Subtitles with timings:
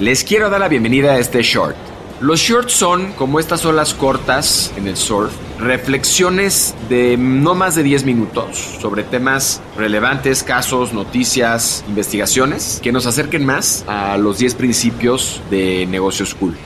[0.00, 1.74] Les quiero dar la bienvenida a este short.
[2.20, 7.82] Los shorts son, como estas olas cortas en el surf, reflexiones de no más de
[7.82, 14.54] 10 minutos sobre temas relevantes, casos, noticias, investigaciones, que nos acerquen más a los 10
[14.54, 16.56] principios de negocios cool.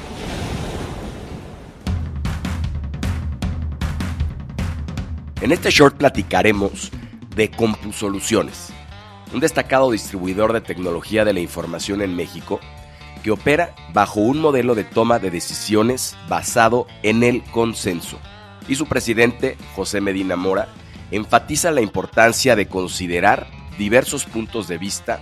[5.41, 6.91] En este short platicaremos
[7.34, 8.74] de CompuSoluciones,
[9.33, 12.60] un destacado distribuidor de tecnología de la información en México
[13.23, 18.19] que opera bajo un modelo de toma de decisiones basado en el consenso.
[18.69, 20.69] Y su presidente, José Medina Mora,
[21.11, 23.47] enfatiza la importancia de considerar
[23.79, 25.20] diversos puntos de vista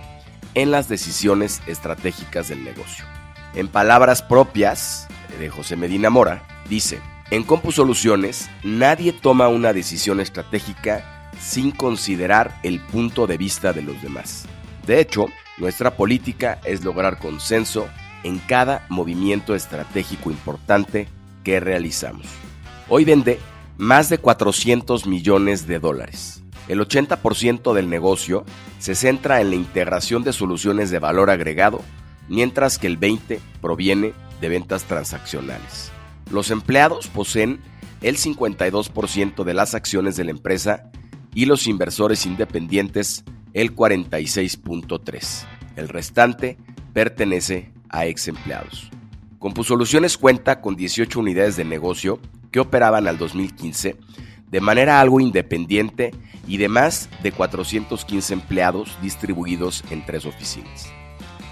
[0.53, 3.05] en las decisiones estratégicas del negocio.
[3.53, 5.07] En palabras propias
[5.39, 6.99] de José Medina Mora, dice,
[7.31, 14.01] en CompuSoluciones nadie toma una decisión estratégica sin considerar el punto de vista de los
[14.01, 14.45] demás.
[14.85, 15.27] De hecho,
[15.61, 17.87] nuestra política es lograr consenso
[18.23, 21.07] en cada movimiento estratégico importante
[21.43, 22.25] que realizamos.
[22.89, 23.39] Hoy vende
[23.77, 26.41] más de 400 millones de dólares.
[26.67, 28.43] El 80% del negocio
[28.79, 31.81] se centra en la integración de soluciones de valor agregado,
[32.27, 35.91] mientras que el 20% proviene de ventas transaccionales.
[36.31, 37.61] Los empleados poseen
[38.01, 40.89] el 52% de las acciones de la empresa
[41.35, 45.50] y los inversores independientes el 46.3%.
[45.75, 46.57] El restante
[46.93, 48.89] pertenece a ex empleados.
[49.39, 52.19] CompuSoluciones cuenta con 18 unidades de negocio
[52.51, 53.97] que operaban al 2015
[54.51, 56.11] de manera algo independiente
[56.45, 60.87] y de más de 415 empleados distribuidos en tres oficinas.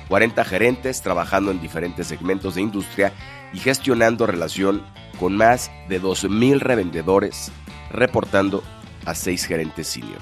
[0.09, 3.13] 40 gerentes trabajando en diferentes segmentos de industria
[3.53, 4.84] y gestionando relación
[5.19, 7.52] con más de 2.000 revendedores,
[7.91, 8.63] reportando
[9.06, 10.19] a 6 gerentes senior.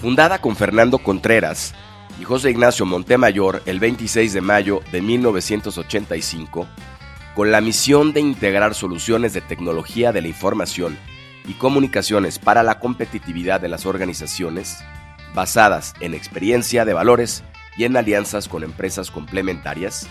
[0.00, 1.74] Fundada con Fernando Contreras
[2.18, 6.66] y José Ignacio Montemayor el 26 de mayo de 1985,
[7.34, 10.96] con la misión de integrar soluciones de tecnología de la información
[11.46, 14.78] y comunicaciones para la competitividad de las organizaciones,
[15.34, 17.44] basadas en experiencia de valores
[17.76, 20.08] y en alianzas con empresas complementarias,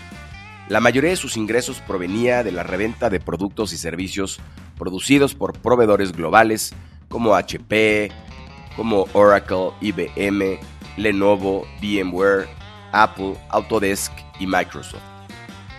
[0.68, 4.40] la mayoría de sus ingresos provenía de la reventa de productos y servicios
[4.76, 6.74] producidos por proveedores globales
[7.08, 8.10] como HP,
[8.76, 10.58] como Oracle, IBM,
[10.96, 12.48] Lenovo, VMware,
[12.92, 15.02] Apple, Autodesk y Microsoft.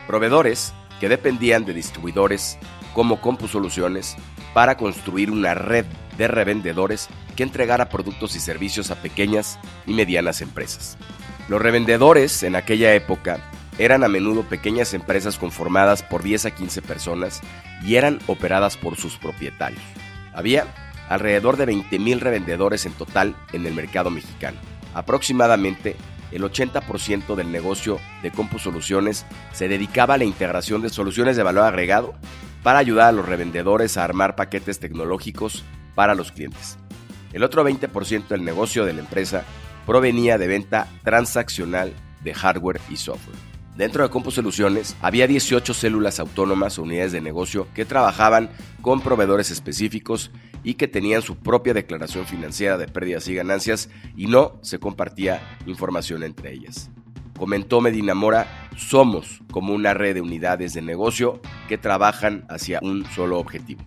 [0.05, 2.57] Proveedores que dependían de distribuidores
[2.94, 4.16] como CompuSoluciones
[4.53, 5.85] para construir una red
[6.17, 10.97] de revendedores que entregara productos y servicios a pequeñas y medianas empresas.
[11.47, 16.81] Los revendedores en aquella época eran a menudo pequeñas empresas conformadas por 10 a 15
[16.81, 17.41] personas
[17.83, 19.81] y eran operadas por sus propietarios.
[20.33, 20.66] Había
[21.09, 24.57] alrededor de 20.000 revendedores en total en el mercado mexicano.
[24.97, 25.96] Aproximadamente
[26.31, 31.66] el 80% del negocio de CompuSoluciones se dedicaba a la integración de soluciones de valor
[31.66, 32.16] agregado
[32.63, 35.63] para ayudar a los revendedores a armar paquetes tecnológicos
[35.94, 36.80] para los clientes.
[37.31, 39.44] El otro 20% del negocio de la empresa
[39.86, 41.94] provenía de venta transaccional
[42.24, 43.38] de hardware y software.
[43.75, 48.50] Dentro de CompuSoluciones había 18 células autónomas o unidades de negocio que trabajaban
[48.81, 50.31] con proveedores específicos
[50.67, 55.41] y que tenían su propia declaración financiera de pérdidas y ganancias y no se compartía
[55.66, 56.89] información entre ellas.
[57.38, 61.39] Comentó Medina Mora, somos como una red de unidades de negocio
[61.69, 63.85] que trabajan hacia un solo objetivo.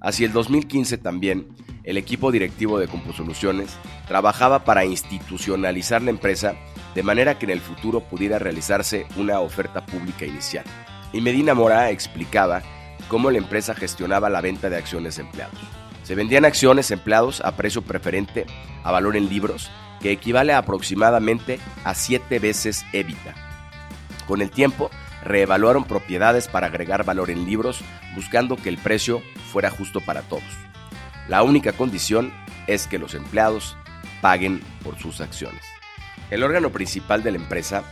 [0.00, 1.46] Hacia el 2015 también,
[1.82, 3.76] el equipo directivo de CompuSoluciones
[4.08, 6.54] trabajaba para institucionalizar la empresa
[6.94, 10.64] de manera que en el futuro pudiera realizarse una oferta pública inicial.
[11.12, 12.62] Y Medina Mora explicaba
[13.08, 15.83] cómo la empresa gestionaba la venta de acciones empleados.
[16.04, 18.46] Se vendían acciones empleados a precio preferente
[18.84, 19.70] a valor en libros,
[20.00, 23.34] que equivale aproximadamente a 7 veces EBITDA.
[24.26, 24.90] Con el tiempo,
[25.24, 27.80] reevaluaron propiedades para agregar valor en libros,
[28.14, 30.44] buscando que el precio fuera justo para todos.
[31.26, 32.32] La única condición
[32.66, 33.78] es que los empleados
[34.20, 35.62] paguen por sus acciones.
[36.30, 37.84] El órgano principal de la empresa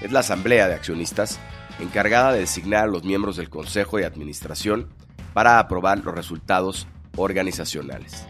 [0.00, 1.40] es la Asamblea de Accionistas,
[1.80, 4.88] encargada de designar a los miembros del Consejo de Administración
[5.34, 6.86] para aprobar los resultados
[7.16, 8.26] organizacionales.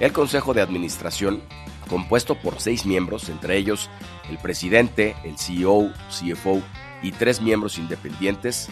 [0.00, 1.42] El Consejo de Administración,
[1.88, 3.90] compuesto por seis miembros, entre ellos
[4.28, 6.62] el presidente, el CEO, CFO
[7.02, 8.68] y tres miembros independientes,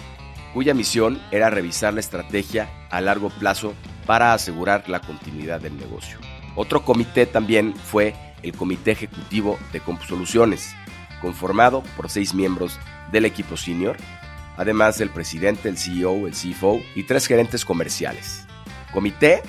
[0.55, 3.75] cuya misión era revisar la estrategia a largo plazo
[4.07, 6.19] para asegurar la continuidad del negocio.
[6.55, 10.75] Otro comité también fue el Comité Ejecutivo de Compusoluciones,
[11.21, 12.79] conformado por seis miembros
[13.13, 13.97] del equipo senior,
[14.57, 18.46] además del presidente, el CEO, el CFO y tres gerentes comerciales.
[18.97, 19.43] Comité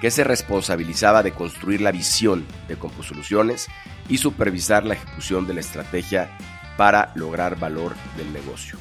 [0.00, 3.68] que se responsabilizaba de construir la visión de Compusoluciones
[4.08, 6.28] y supervisar la ejecución de la estrategia
[6.76, 8.80] para lograr valor del negocio.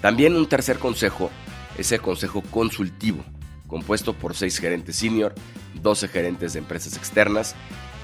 [0.00, 1.30] También un tercer consejo
[1.78, 3.24] es el consejo consultivo,
[3.68, 5.32] compuesto por seis gerentes senior,
[5.80, 7.54] 12 gerentes de empresas externas,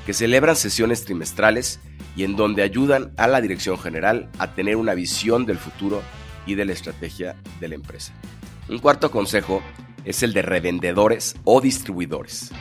[0.07, 1.81] que celebran sesiones trimestrales
[2.15, 6.05] y en donde ayudan a la dirección general a tener una visión del futuro
[6.47, 8.13] y de la estrategia de la empresa.
[8.69, 9.61] Un cuarto consejo
[10.07, 12.53] es el de revendedores o distribuidores,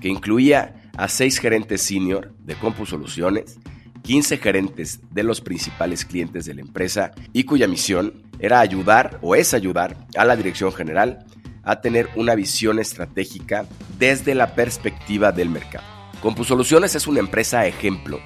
[0.00, 3.58] que incluía a seis gerentes senior de Compu Soluciones,
[4.02, 9.34] 15 gerentes de los principales clientes de la empresa y cuya misión era ayudar o
[9.34, 11.24] es ayudar a la dirección general
[11.62, 13.66] a tener una visión estratégica
[13.98, 15.84] desde la perspectiva del mercado.
[16.20, 18.20] CompuSoluciones es una empresa ejemplo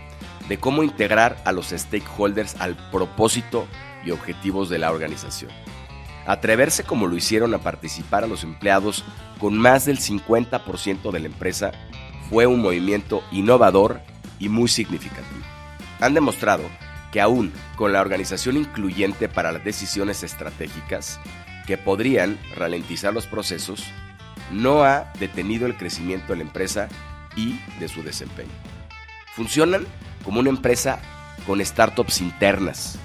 [0.49, 3.67] de cómo integrar a los stakeholders al propósito
[4.05, 5.51] y objetivos de la organización.
[6.27, 9.05] Atreverse como lo hicieron a participar a los empleados
[9.39, 11.73] con más del 50% de la empresa
[12.29, 14.01] fue un movimiento innovador
[14.41, 15.45] y muy significativo.
[16.01, 16.65] Han demostrado
[17.13, 21.21] que aún con la organización incluyente para las decisiones estratégicas,
[21.67, 23.85] que podrían ralentizar los procesos,
[24.51, 26.89] no ha detenido el crecimiento de la empresa
[27.37, 28.51] y de su desempeño.
[29.35, 29.87] Funcionan
[30.25, 31.01] como una empresa
[31.47, 32.99] con startups internas,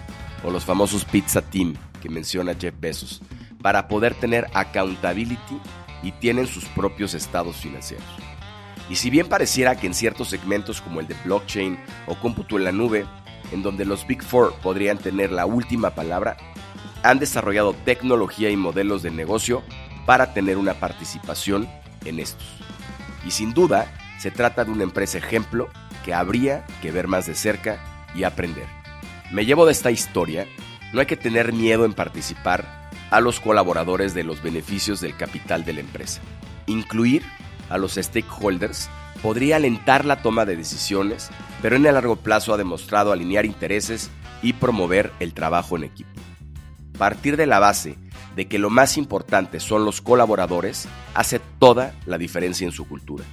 [0.43, 3.21] o los famosos Pizza Team que menciona Jeff Bezos,
[3.61, 5.61] para poder tener accountability
[6.03, 8.05] y tienen sus propios estados financieros.
[8.89, 12.65] Y si bien pareciera que en ciertos segmentos como el de blockchain o cómputo en
[12.65, 13.05] la nube,
[13.53, 16.35] en donde los Big Four podrían tener la última palabra,
[17.03, 19.63] han desarrollado tecnología y modelos de negocio
[20.05, 21.69] para tener una participación
[22.05, 22.47] en estos.
[23.25, 25.69] Y sin duda, se trata de una empresa ejemplo
[26.03, 27.79] que habría que ver más de cerca
[28.13, 28.67] y aprender.
[29.31, 30.47] Me llevo de esta historia,
[30.93, 35.65] no hay que tener miedo en participar a los colaboradores de los beneficios del capital
[35.65, 36.21] de la empresa.
[36.67, 37.23] Incluir
[37.69, 38.89] a los stakeholders
[39.21, 41.29] podría alentar la toma de decisiones,
[41.61, 44.09] pero en el largo plazo ha demostrado alinear intereses
[44.41, 46.09] y promover el trabajo en equipo.
[46.97, 47.97] Partir de la base
[48.35, 53.23] de que lo más importante son los colaboradores hace toda la diferencia en su cultura.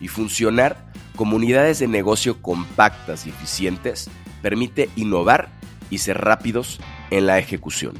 [0.00, 4.10] Y funcionar como unidades de negocio compactas y eficientes
[4.42, 5.50] permite innovar
[5.90, 6.80] y ser rápidos
[7.12, 7.94] en la ejecución.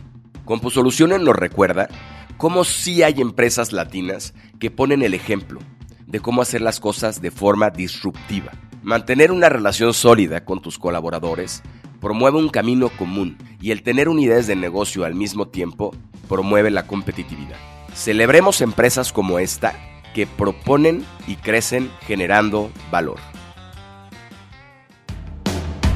[0.44, 1.88] Composoluciones nos recuerda
[2.36, 5.60] cómo sí hay empresas latinas que ponen el ejemplo
[6.06, 8.52] de cómo hacer las cosas de forma disruptiva.
[8.82, 11.62] Mantener una relación sólida con tus colaboradores
[12.00, 15.94] promueve un camino común y el tener unidades de negocio al mismo tiempo
[16.28, 17.56] promueve la competitividad.
[17.94, 19.74] Celebremos empresas como esta
[20.14, 23.18] que proponen y crecen generando valor.